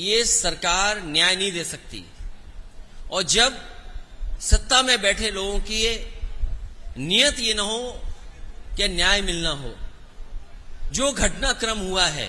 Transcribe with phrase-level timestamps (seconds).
[0.00, 2.04] ये सरकार न्याय नहीं दे सकती।
[3.10, 3.58] और जब
[4.40, 5.94] सत्ता में बैठे लोगों की ये
[6.98, 7.80] नियत ये ना हो
[8.76, 9.74] कि न्याय मिलना हो,
[10.92, 12.28] जो घटनाक्रम हुआ है,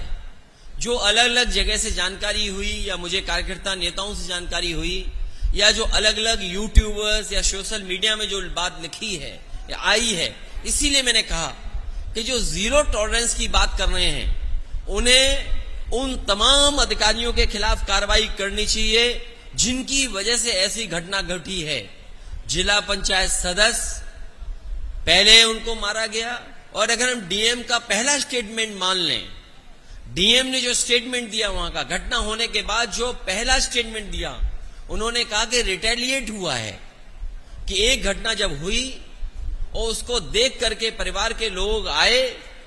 [0.80, 5.06] जो अलग अलग जगह से जानकारी हुई या मुझे कार्यकर्ता नेताओं से जानकारी हुई,
[5.56, 9.34] या जो अलग अलग यूट्यूबर्स या सोशल मीडिया में जो बात लिखी है,
[9.70, 10.36] या आई है,
[10.66, 11.48] इसीलिए मैंने कहा
[12.14, 15.61] कि जो ज़ीरो टॉलरेंस की बात कर रहे हैं, उन्हें
[15.94, 19.26] उन तमाम अधिकारियों के खिलाफ कार्रवाई करनी चाहिए,
[19.56, 21.82] जिनकी वजह से ऐसी घटना घटी है।
[22.48, 24.00] जिला पंचायत सदस्य
[25.06, 26.42] पहले उनको मारा गया,
[26.76, 29.28] और अगर हम डीएम का पहला स्टेटमेंट मान लें,
[30.14, 34.32] डीएम ने जो स्टेटमेंट दिया वहाँ का, घटना होने के बाद जो पहला स्टेटमेंट दिया,
[34.90, 36.80] उन्होंने कहा कि रिटेलिएट हुआ है,
[37.68, 39.02] कि एक घटना जब हुई,
[39.76, 42.24] और उसको देख करके परिवार के लोग आए,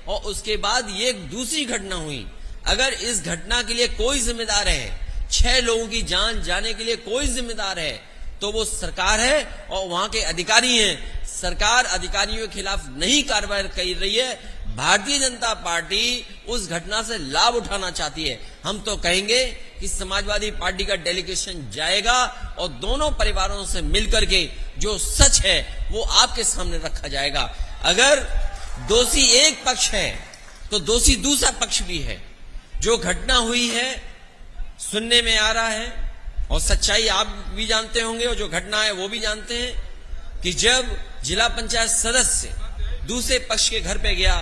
[0.07, 2.25] और उसके बाद ये दूसरी घटना हुई
[2.65, 4.99] अगर इस घटना के लिए कोई जिम्मेदार है,
[5.31, 7.93] छह लोगों की जान जाने के लिए कोई जिम्मेदार है
[8.41, 13.63] तो वो सरकार है और वहाँ के अधिकारी हैं। सरकार अधिकारियों के खिलाफ नहीं कार्रवाई
[13.63, 14.33] कर रही है।
[14.75, 19.43] भारतीय जनता पार्टी उस घटना से लाभ उठाना चाहती है। हम तो कहेंगे
[19.79, 22.17] कि समाजवादी पार्टी का डेलीगेशन जाएगा
[22.59, 24.43] और दोनों परिवारों से मिलकर के
[24.79, 27.41] जो सच है, वो आपके सामने रखा जाएगा।
[27.83, 28.19] अगर
[28.89, 30.09] दोषी एक पक्ष है
[30.71, 32.21] तो दोषी दूसरा पक्ष भी है।
[32.81, 33.89] जो घटना हुई है,
[34.81, 35.87] सुनने में आ रहा है,
[36.51, 39.73] और सच्चाई आप भी जानते होंगे, और जो घटना है वो भी जानते हैं,
[40.43, 42.53] कि जब जिला पंचायत सदस्य
[43.07, 44.35] दूसरे पक्ष के घर पे गया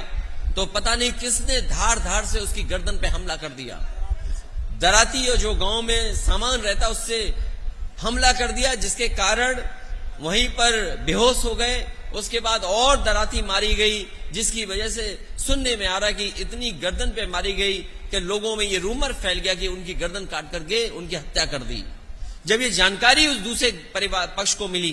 [0.55, 3.75] तो पता नहीं किसने धार धार से उसकी गर्दन पे हमला कर दिया।
[4.79, 7.17] दराती और जो गाँव में सामान रहता, उससे
[8.01, 9.61] हमला कर दिया, जिसके कारण
[10.21, 15.05] वहीं पर बेहोश हो गए। उसके बाद और दराती मारी गई, जिसकी वजह से
[15.39, 17.79] सुनने में आ रहा कि इतनी गर्दन पे मारी गई
[18.13, 21.63] कि लोगों में ये रूमर फैल गया कि उनकी गर्दन काट करके उनकी हत्या कर
[21.63, 21.84] दी।
[22.46, 24.91] जब ये जानकारी उस दूसरे परिवार, पक्ष को मिली,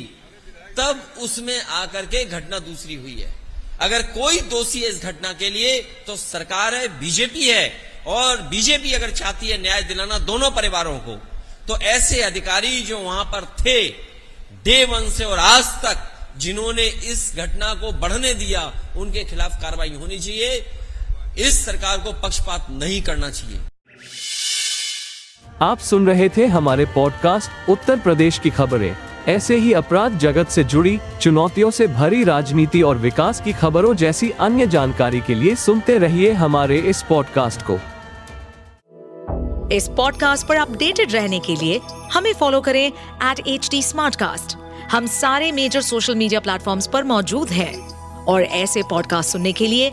[0.76, 3.34] तब उसमें आकर के घटना दूसरी हुई है।
[3.80, 7.72] अगर कोई दोषी है इस घटना के लिए तो सरकार है, बीजेपी है,
[8.06, 11.16] और बीजेपी अगर चाहती है न्याय दिलाना दोनों परिवारों को
[11.68, 13.88] तो ऐसे अधिकारी जो वहाँ पर थे
[14.64, 16.06] डे वन से और आज तक,
[16.38, 18.62] जिन्होंने इस घटना को बढ़ने दिया,
[18.96, 20.58] उनके खिलाफ कार्रवाई होनी चाहिए।
[21.40, 23.60] इस सरकार को पक्षपात नहीं करना चाहिए।
[25.62, 28.96] आप सुन रहे थे हमारे पॉडकास्ट उत्तर प्रदेश की खबरें।
[29.28, 34.30] ऐसे ही अपराध जगत से जुड़ी चुनौतियों से भरी राजनीति और विकास की खबरों जैसी
[34.30, 37.78] अन्य जानकारी के लिए सुनते रहिए हमारे इस पॉडकास्ट को।
[39.74, 41.80] इस पॉडकास्ट पर अपडेटेड रहने के लिए
[42.12, 43.82] हमें फॉलो करें एट एच डी
[44.86, 47.74] हम सारे मेजर सोशल मीडिया प्लेटफॉर्म पर मौजूद हैं।
[48.24, 49.92] और ऐसे पॉडकास्ट सुनने के लिए